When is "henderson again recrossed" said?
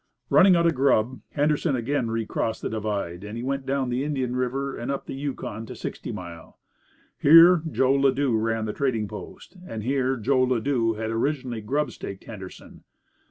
1.33-2.63